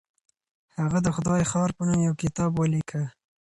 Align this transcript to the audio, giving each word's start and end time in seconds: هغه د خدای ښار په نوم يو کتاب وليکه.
هغه 0.79 0.99
د 1.05 1.07
خدای 1.15 1.41
ښار 1.51 1.69
په 1.77 1.83
نوم 1.87 1.99
يو 2.07 2.19
کتاب 2.21 2.51
وليکه. 2.55 3.01